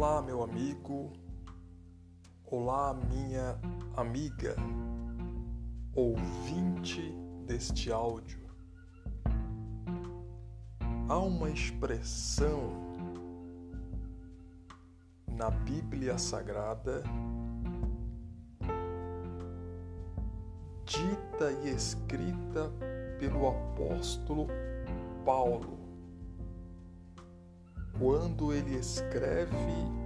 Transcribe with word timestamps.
Olá, 0.00 0.22
meu 0.22 0.44
amigo. 0.44 1.12
Olá, 2.46 2.94
minha 2.94 3.58
amiga, 3.96 4.54
ouvinte 5.92 7.12
deste 7.44 7.90
áudio. 7.90 8.38
Há 11.08 11.18
uma 11.18 11.50
expressão 11.50 12.74
na 15.26 15.50
Bíblia 15.50 16.16
Sagrada 16.16 17.02
dita 20.84 21.50
e 21.64 21.70
escrita 21.74 22.70
pelo 23.18 23.48
apóstolo 23.48 24.46
Paulo 25.24 25.77
quando 27.98 28.52
ele 28.52 28.76
escreve 28.76 29.56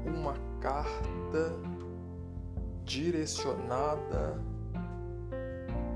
uma 0.06 0.34
carta 0.60 1.54
direcionada 2.84 4.42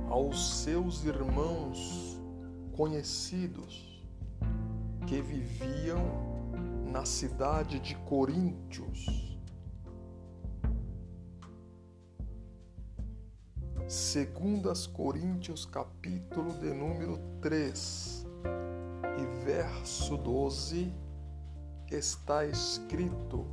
aos 0.08 0.62
seus 0.62 1.04
irmãos 1.04 2.20
conhecidos 2.76 4.04
que 5.06 5.22
viviam 5.22 6.04
na 6.92 7.04
cidade 7.06 7.80
de 7.80 7.94
Coríntios. 7.96 9.06
Segundas 13.88 14.86
Coríntios 14.86 15.64
capítulo 15.64 16.52
de 16.58 16.74
número 16.74 17.18
3 17.40 18.26
e 19.18 19.44
verso 19.44 20.16
12 20.16 21.05
está 21.90 22.44
escrito: 22.46 23.46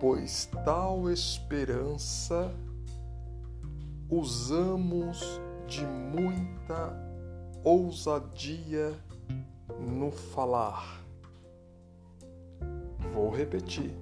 Pois 0.00 0.46
tal 0.64 1.10
esperança 1.10 2.52
usamos 4.08 5.40
de 5.66 5.84
muita 5.84 6.94
ousadia 7.64 8.94
no 9.80 10.10
falar. 10.10 11.00
Vou 13.12 13.30
repetir. 13.30 13.96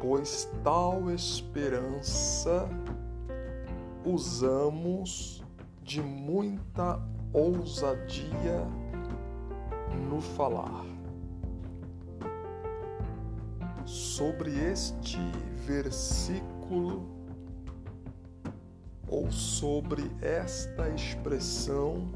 Pois 0.00 0.48
tal 0.62 1.10
esperança 1.10 2.68
usamos 4.04 5.42
de 5.82 6.00
muita 6.00 7.00
ousadia 7.32 8.64
no 9.96 10.20
falar. 10.20 10.84
Sobre 13.84 14.50
este 14.70 15.18
versículo 15.66 17.06
ou 19.06 19.30
sobre 19.30 20.02
esta 20.20 20.88
expressão, 20.90 22.12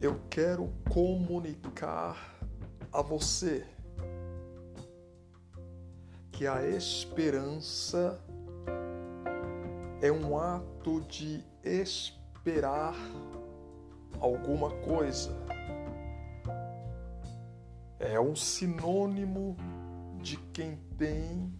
eu 0.00 0.20
quero 0.30 0.72
comunicar 0.88 2.38
a 2.92 3.02
você 3.02 3.66
que 6.32 6.46
a 6.46 6.64
esperança 6.64 8.18
é 10.00 10.12
um 10.12 10.38
ato 10.38 11.00
de 11.02 11.44
esperar 11.64 12.94
alguma 14.20 14.70
coisa. 14.70 15.30
É 17.98 18.18
um 18.20 18.34
sinônimo 18.36 19.56
de 20.22 20.36
quem 20.52 20.76
tem 20.96 21.52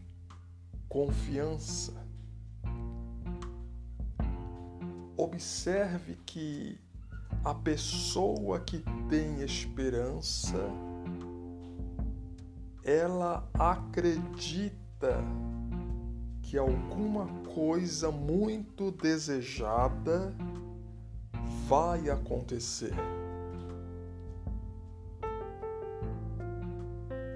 confiança. 0.89 2.07
Observe 5.17 6.17
que 6.25 6.79
a 7.45 7.55
pessoa 7.55 8.61
que 8.61 8.83
tem 9.09 9.43
esperança, 9.43 10.59
ela 12.85 13.49
acredita 13.55 15.23
que 16.43 16.57
alguma 16.57 17.27
coisa 17.55 18.11
muito 18.11 18.91
desejada 18.91 20.35
vai 21.69 22.09
acontecer. 22.09 22.95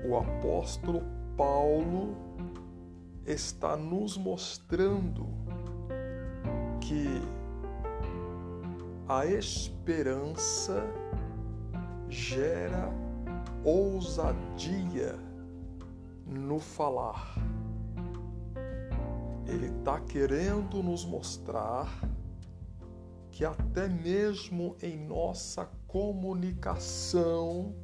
O 0.09 0.17
apóstolo 0.17 1.03
Paulo 1.37 2.17
está 3.27 3.77
nos 3.77 4.17
mostrando 4.17 5.27
que 6.81 7.21
a 9.07 9.27
esperança 9.27 10.83
gera 12.09 12.89
ousadia 13.63 15.15
no 16.27 16.59
falar. 16.59 17.35
Ele 19.47 19.67
está 19.67 20.01
querendo 20.01 20.83
nos 20.83 21.05
mostrar 21.05 22.12
que 23.33 23.45
até 23.47 23.89
mesmo 23.89 24.77
em 24.83 25.07
nossa 25.07 25.65
comunicação 25.89 27.75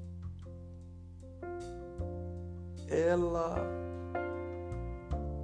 ela 2.86 3.56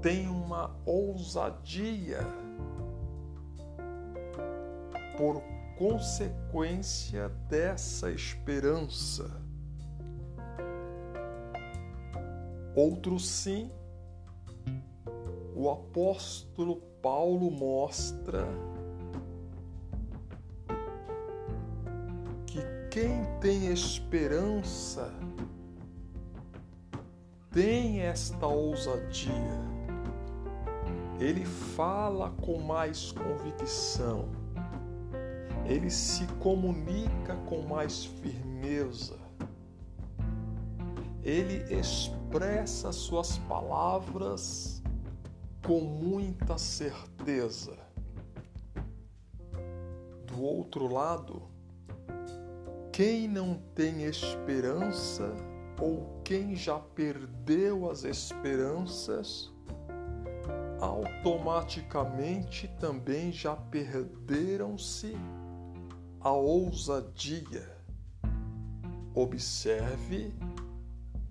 tem 0.03 0.29
uma 0.29 0.77
ousadia 0.85 2.21
por 5.17 5.43
consequência 5.79 7.31
dessa 7.49 8.11
esperança. 8.11 9.43
Outro 12.77 13.19
sim, 13.19 13.71
o 15.55 15.71
apóstolo 15.71 16.77
Paulo 17.01 17.51
mostra 17.51 18.47
quem 22.95 23.25
tem 23.41 23.73
esperança 23.73 25.13
tem 27.51 28.03
esta 28.03 28.47
ousadia. 28.47 29.33
Ele 31.19 31.45
fala 31.45 32.31
com 32.41 32.61
mais 32.61 33.11
convicção. 33.11 34.29
Ele 35.67 35.91
se 35.91 36.25
comunica 36.39 37.35
com 37.49 37.63
mais 37.63 38.05
firmeza. 38.05 39.19
Ele 41.21 41.65
expressa 41.75 42.93
suas 42.93 43.39
palavras 43.39 44.81
com 45.67 45.81
muita 45.81 46.57
certeza. 46.57 47.77
Do 50.29 50.41
outro 50.41 50.87
lado, 50.87 51.54
quem 52.95 53.27
não 53.27 53.61
tem 53.75 54.05
esperança 54.05 55.35
ou 55.83 56.21
quem 56.23 56.55
já 56.55 56.79
perdeu 56.79 57.91
as 57.91 58.05
esperanças, 58.05 59.53
automaticamente 60.79 62.69
também 62.79 63.33
já 63.33 63.57
perderam-se 63.57 65.13
a 66.21 66.31
ousadia. 66.31 67.69
Observe 69.13 70.33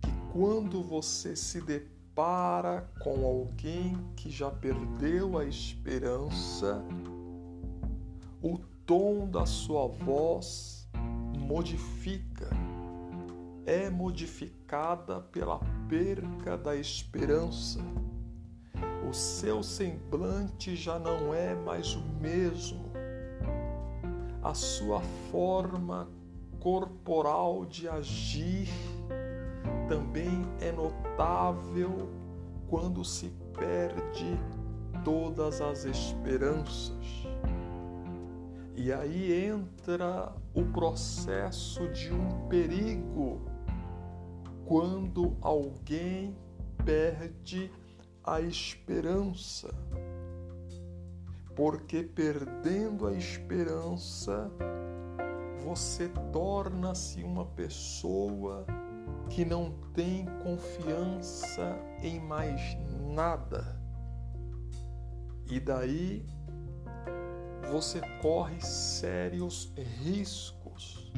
que 0.02 0.12
quando 0.34 0.84
você 0.84 1.34
se 1.34 1.62
depara 1.62 2.92
com 3.02 3.26
alguém 3.26 3.96
que 4.18 4.30
já 4.30 4.52
perdeu 4.52 5.38
a 5.38 5.46
esperança, 5.46 6.84
o 8.42 8.58
tom 8.86 9.30
da 9.30 9.46
sua 9.46 9.88
voz 9.88 10.73
modifica, 11.44 12.50
é 13.66 13.90
modificada 13.90 15.20
pela 15.20 15.60
perca 15.88 16.58
da 16.58 16.76
esperança. 16.76 17.80
O 19.08 19.14
seu 19.14 19.62
semblante 19.62 20.76
já 20.76 20.98
não 20.98 21.34
é 21.34 21.54
mais 21.54 21.96
o 21.96 22.02
mesmo. 22.22 22.92
A 24.42 24.54
sua 24.54 25.02
forma 25.32 26.10
corporal 26.60 27.66
de 27.66 27.88
agir 27.88 28.70
também 29.88 30.46
é 30.62 30.72
notável 30.72 32.10
quando 32.68 33.04
se 33.04 33.32
perde 33.58 34.40
todas 35.04 35.62
as 35.62 35.84
esperanças. 35.84 37.28
E 38.76 38.92
aí 38.92 39.46
entra 39.46 40.34
o 40.54 40.64
processo 40.66 41.88
de 41.90 42.14
um 42.14 42.48
perigo 42.48 43.42
quando 44.66 45.36
alguém 45.42 46.36
perde 46.86 47.72
a 48.24 48.40
esperança. 48.40 49.74
Porque 51.56 52.04
perdendo 52.04 53.08
a 53.08 53.14
esperança, 53.14 54.52
você 55.64 56.10
torna-se 56.32 57.24
uma 57.24 57.46
pessoa 57.46 58.66
que 59.30 59.46
não 59.46 59.72
tem 59.94 60.26
confiança 60.44 61.78
em 62.02 62.20
mais 62.20 62.78
nada. 63.14 63.80
E 65.50 65.60
daí 65.60 66.26
você 67.74 68.02
corre 68.22 68.62
sérios 68.62 69.74
riscos 70.04 71.12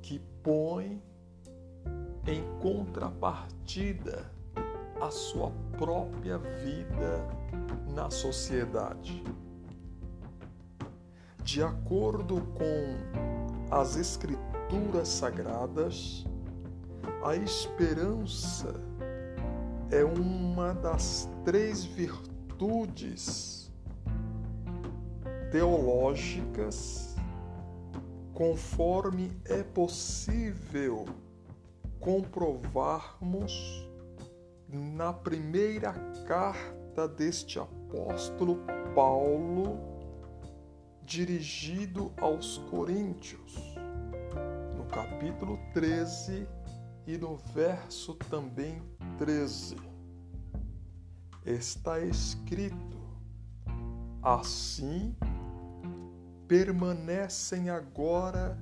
que 0.00 0.18
põe 0.42 1.02
em 2.26 2.42
contrapartida 2.62 4.32
a 4.98 5.10
sua 5.10 5.50
própria 5.76 6.38
vida 6.38 7.28
na 7.94 8.10
sociedade. 8.10 9.22
De 11.44 11.62
acordo 11.62 12.40
com 12.54 13.70
as 13.70 13.96
Escrituras 13.96 15.08
Sagradas, 15.08 16.24
a 17.22 17.36
esperança 17.36 18.72
é 19.90 20.02
uma 20.02 20.72
das 20.72 21.28
três 21.44 21.84
virtudes 21.84 23.61
teológicas 25.52 27.14
conforme 28.32 29.30
é 29.44 29.62
possível 29.62 31.04
comprovarmos 32.00 33.86
na 34.66 35.12
primeira 35.12 35.92
carta 36.26 37.06
deste 37.06 37.58
apóstolo 37.58 38.60
Paulo, 38.94 39.78
dirigido 41.02 42.12
aos 42.16 42.56
Coríntios, 42.70 43.54
no 44.74 44.86
capítulo 44.86 45.58
13, 45.74 46.48
e 47.06 47.18
no 47.18 47.36
verso 47.36 48.14
também 48.14 48.80
13 49.18 49.76
está 51.44 52.00
escrito: 52.00 52.96
Assim 54.22 55.14
permanecem 56.52 57.70
agora 57.70 58.58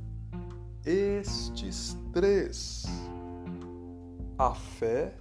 estes 0.86 1.98
três: 2.12 2.84
a 4.38 4.54
fé, 4.54 5.12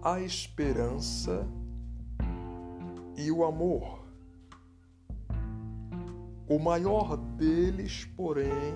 a 0.00 0.20
esperança 0.20 1.44
e 3.16 3.32
o 3.32 3.44
amor. 3.44 4.04
O 6.48 6.60
maior 6.60 7.16
deles, 7.16 8.04
porém, 8.16 8.72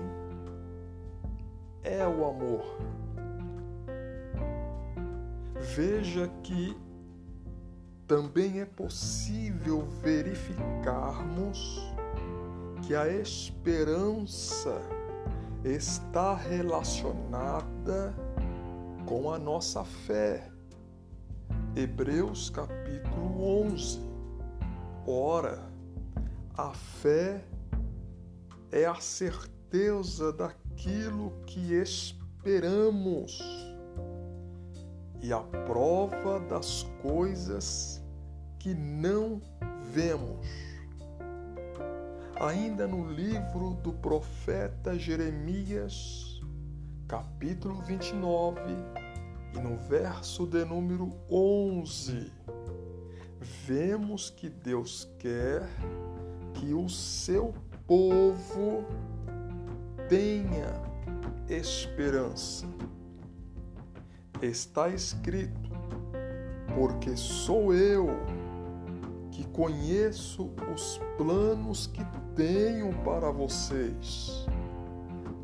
é 1.81 2.05
o 2.05 2.25
amor. 2.25 2.77
Veja 5.77 6.27
que 6.43 6.75
também 8.05 8.59
é 8.59 8.65
possível 8.65 9.87
verificarmos 10.01 11.95
que 12.87 12.95
a 12.95 13.07
esperança 13.07 14.81
está 15.63 16.33
relacionada 16.33 18.15
com 19.05 19.29
a 19.29 19.37
nossa 19.37 19.83
fé. 19.83 20.49
Hebreus 21.75 22.49
capítulo 22.49 23.65
11. 23.67 23.99
Ora, 25.05 25.69
a 26.55 26.73
fé 26.73 27.43
é 28.71 28.85
a 28.85 28.95
certeza 28.95 30.31
daquilo 30.31 30.67
aquilo 30.77 31.33
que 31.47 31.73
esperamos 31.73 33.41
e 35.23 35.33
a 35.33 35.39
prova 35.39 36.39
das 36.41 36.83
coisas 37.01 37.99
que 38.59 38.75
não 38.75 39.41
vemos. 39.91 40.66
Ainda 42.39 42.85
no 42.87 43.09
livro 43.11 43.73
do 43.81 43.91
profeta 43.91 44.95
Jeremias, 44.95 46.39
capítulo 47.07 47.81
29, 47.81 48.61
e 49.55 49.59
no 49.59 49.75
verso 49.75 50.45
de 50.45 50.63
número 50.63 51.15
11, 51.31 52.31
vemos 53.65 54.29
que 54.29 54.49
Deus 54.49 55.09
quer 55.17 55.67
que 56.53 56.75
o 56.75 56.87
seu 56.87 57.55
povo 57.87 58.85
tenha 60.07 60.79
esperança. 61.49 62.67
Está 64.43 64.89
escrito: 64.89 65.71
porque 66.75 67.17
sou 67.17 67.73
eu 67.73 68.09
que 69.31 69.43
conheço 69.47 70.51
os 70.71 70.99
planos 71.17 71.87
que 71.87 72.03
tenho 72.37 72.93
para 73.03 73.31
vocês, 73.31 74.45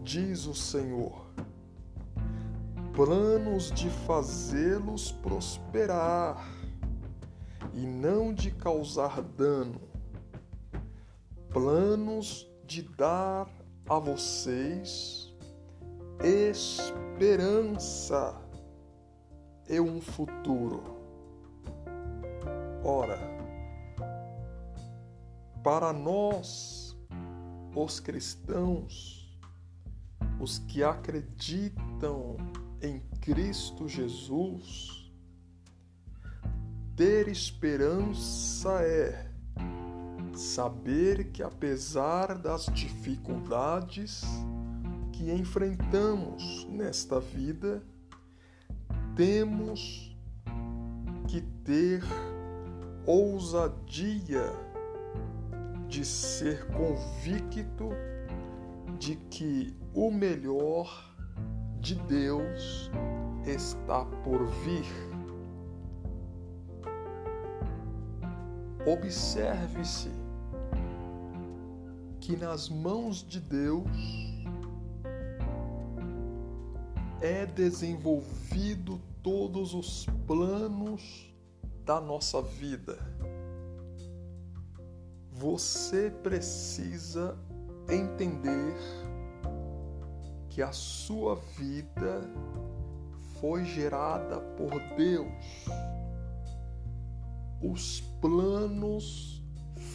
diz 0.03 0.45
o 0.45 0.53
Senhor. 0.53 1.25
Planos 2.95 3.71
de 3.71 3.89
fazê-los 3.89 5.11
prosperar 5.11 6.47
e 7.73 7.83
não 7.87 8.31
de 8.31 8.51
causar 8.51 9.23
dano, 9.23 9.81
planos 11.49 12.47
de 12.67 12.83
dar 12.83 13.49
a 13.89 13.97
vocês 13.97 15.33
esperança 16.23 17.19
e 19.67 19.79
um 19.79 19.99
futuro. 19.99 20.83
Ora, 22.83 23.17
para 25.63 25.93
nós, 25.93 26.82
os 27.75 27.99
cristãos, 27.99 29.37
os 30.39 30.59
que 30.59 30.83
acreditam 30.83 32.37
em 32.81 32.99
Cristo 33.21 33.87
Jesus, 33.87 35.11
ter 36.95 37.27
esperança 37.27 38.81
é 38.81 39.31
saber 40.35 41.31
que 41.31 41.41
apesar 41.41 42.37
das 42.37 42.65
dificuldades 42.67 44.21
que 45.11 45.31
enfrentamos 45.31 46.67
nesta 46.69 47.19
vida, 47.19 47.83
temos 49.15 50.15
que 51.27 51.41
ter 51.63 52.03
ousadia 53.05 54.72
de 55.93 56.03
ser 56.03 56.65
convicto 56.69 57.89
de 58.97 59.15
que 59.15 59.77
o 59.93 60.09
melhor 60.09 61.13
de 61.79 61.93
Deus 61.93 62.89
está 63.45 64.03
por 64.03 64.43
vir. 64.43 64.87
Observe-se 68.87 70.09
que 72.19 72.35
nas 72.37 72.69
mãos 72.69 73.17
de 73.17 73.39
Deus 73.39 73.87
é 77.21 77.45
desenvolvido 77.45 78.99
todos 79.21 79.75
os 79.75 80.07
planos 80.25 81.31
da 81.85 82.01
nossa 82.01 82.41
vida. 82.41 83.12
Você 85.43 86.09
precisa 86.09 87.37
entender 87.89 88.77
que 90.49 90.61
a 90.61 90.71
sua 90.71 91.35
vida 91.35 92.21
foi 93.41 93.65
gerada 93.65 94.39
por 94.39 94.71
Deus 94.95 95.65
os 97.61 97.99
planos 98.21 99.43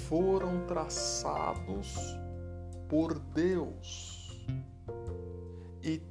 foram 0.07 0.67
traçados 0.67 1.97
por 2.87 3.19
Deus 3.19 4.47
e 5.83 6.03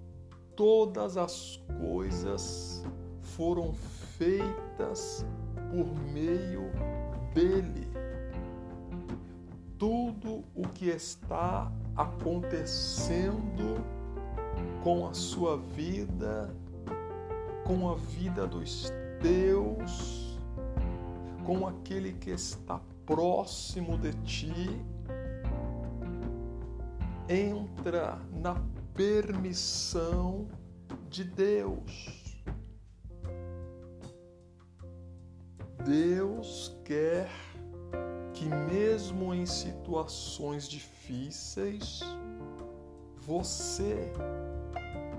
todas 0.56 1.16
as 1.16 1.58
coisas 1.80 2.84
foram 3.22 3.72
feitas 4.18 5.24
por 5.72 5.86
meio 6.12 6.72
dele. 7.34 7.97
Tudo 9.78 10.44
o 10.56 10.68
que 10.74 10.90
está 10.90 11.72
acontecendo 11.96 13.84
com 14.84 15.08
a 15.08 15.14
sua 15.14 15.58
vida, 15.58 16.56
com 17.64 17.90
a 17.90 17.96
vida 17.96 18.48
dos 18.48 18.92
teus, 19.22 20.40
com 21.46 21.68
aquele 21.68 22.14
que 22.14 22.32
está 22.32 22.82
próximo 23.06 23.98
de 23.98 24.14
ti. 24.24 24.68
Entra 27.30 28.20
na 28.32 28.56
permissão 28.94 30.48
de 31.10 31.24
Deus. 31.24 32.42
Deus 35.86 36.78
quer 36.84 37.30
que, 38.38 38.46
mesmo 38.46 39.34
em 39.34 39.48
situações 39.48 40.70
difíceis, 40.70 42.02
você 43.18 44.14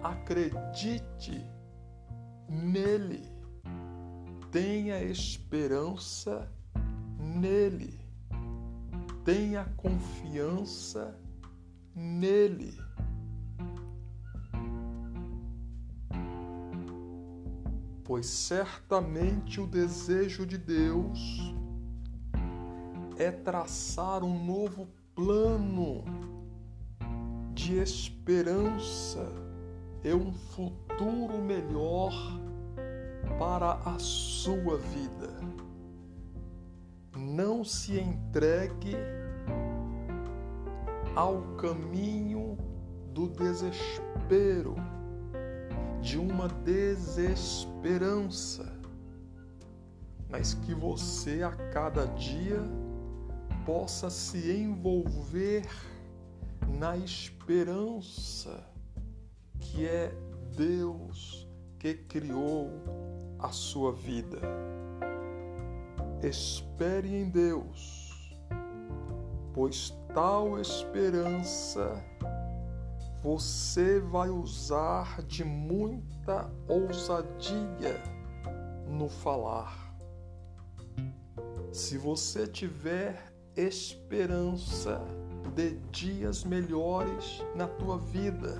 acredite 0.04 1.44
nele, 2.48 3.28
tenha 4.52 5.02
esperança 5.02 6.48
nele, 7.18 7.98
tenha 9.24 9.64
confiança 9.76 11.18
nele. 11.92 12.78
Pois 18.04 18.26
certamente 18.26 19.60
o 19.60 19.66
desejo 19.66 20.46
de 20.46 20.56
Deus 20.56 21.52
é 23.18 23.30
traçar 23.32 24.22
um 24.22 24.44
novo 24.44 24.86
plano 25.14 26.04
de 27.52 27.78
esperança 27.78 29.28
e 30.04 30.12
um 30.14 30.32
futuro 30.32 31.38
melhor 31.38 32.12
para 33.36 33.72
a 33.84 33.98
sua 33.98 34.78
vida. 34.78 35.36
Não 37.16 37.64
se 37.64 37.98
entregue 37.98 38.94
ao 41.16 41.42
caminho 41.56 42.56
do 43.12 43.26
desespero, 43.28 44.76
de 46.00 46.16
uma 46.16 46.46
desesperança, 46.46 48.72
mas 50.30 50.54
que 50.54 50.72
você 50.72 51.42
a 51.42 51.50
cada 51.72 52.06
dia 52.06 52.62
possa 53.68 54.08
se 54.08 54.50
envolver 54.50 55.68
na 56.78 56.96
esperança 56.96 58.66
que 59.60 59.86
é 59.86 60.10
Deus 60.56 61.46
que 61.78 61.92
criou 61.92 62.70
a 63.38 63.50
sua 63.50 63.92
vida. 63.92 64.38
Espere 66.22 67.14
em 67.14 67.28
Deus, 67.28 68.40
pois 69.52 69.94
tal 70.14 70.58
esperança 70.58 72.02
você 73.22 74.00
vai 74.00 74.30
usar 74.30 75.22
de 75.24 75.44
muita 75.44 76.50
ousadia 76.66 78.02
no 78.88 79.10
falar. 79.10 79.94
Se 81.70 81.98
você 81.98 82.46
tiver 82.46 83.36
esperança 83.58 85.00
de 85.56 85.74
dias 85.90 86.44
melhores 86.44 87.44
na 87.56 87.66
tua 87.66 87.98
vida, 87.98 88.56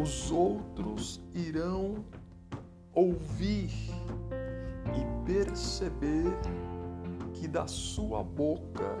os 0.00 0.30
outros 0.30 1.20
irão 1.34 2.04
ouvir 2.94 3.72
e 4.94 5.26
perceber 5.26 6.32
que 7.32 7.48
da 7.48 7.66
sua 7.66 8.22
boca 8.22 8.96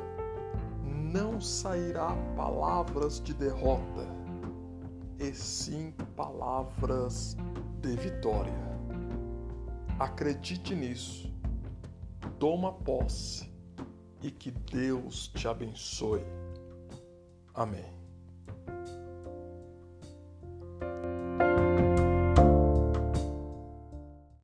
não 0.82 1.40
sairá 1.40 2.12
palavras 2.36 3.20
de 3.20 3.32
derrota, 3.34 4.04
e 5.20 5.32
sim 5.32 5.94
palavras 6.16 7.36
de 7.80 7.94
vitória. 7.94 8.52
Acredite 9.96 10.74
nisso, 10.74 11.32
toma 12.40 12.72
posse 12.72 13.55
e 14.22 14.30
que 14.30 14.50
Deus 14.50 15.28
te 15.28 15.48
abençoe. 15.48 16.24
Amém. 17.54 17.95